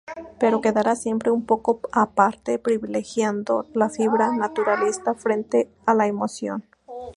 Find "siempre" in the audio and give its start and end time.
0.95-1.29